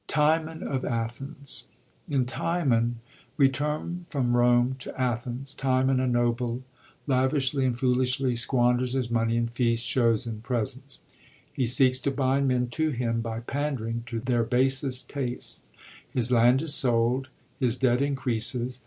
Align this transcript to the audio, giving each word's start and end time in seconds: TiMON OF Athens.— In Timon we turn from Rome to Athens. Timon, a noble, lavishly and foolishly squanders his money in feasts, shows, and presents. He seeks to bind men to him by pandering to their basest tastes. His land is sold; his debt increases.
TiMON 0.07 0.63
OF 0.63 0.83
Athens.— 0.83 1.65
In 2.09 2.25
Timon 2.25 3.01
we 3.37 3.49
turn 3.49 4.07
from 4.09 4.35
Rome 4.35 4.75
to 4.79 4.99
Athens. 4.99 5.53
Timon, 5.53 5.99
a 5.99 6.07
noble, 6.07 6.63
lavishly 7.05 7.65
and 7.67 7.77
foolishly 7.77 8.35
squanders 8.35 8.93
his 8.93 9.11
money 9.11 9.37
in 9.37 9.45
feasts, 9.49 9.85
shows, 9.85 10.25
and 10.25 10.41
presents. 10.41 11.01
He 11.53 11.67
seeks 11.67 11.99
to 11.99 12.09
bind 12.09 12.47
men 12.47 12.69
to 12.69 12.89
him 12.89 13.21
by 13.21 13.41
pandering 13.41 14.01
to 14.07 14.19
their 14.19 14.43
basest 14.43 15.07
tastes. 15.07 15.67
His 16.09 16.31
land 16.31 16.63
is 16.63 16.73
sold; 16.73 17.27
his 17.59 17.75
debt 17.77 18.01
increases. 18.01 18.79